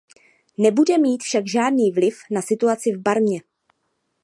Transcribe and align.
Nebude 0.57 0.97
mít 0.97 1.23
však 1.23 1.47
žádný 1.47 1.91
vliv 1.91 2.19
na 2.31 2.41
situaci 2.41 2.91
v 2.91 2.97
Barmě. 3.01 3.41